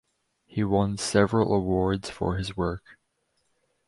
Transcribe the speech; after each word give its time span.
He 0.47 0.63
won 0.63 0.97
several 0.97 1.53
awards 1.53 2.09
for 2.09 2.37
his 2.37 2.57
work. 2.57 2.97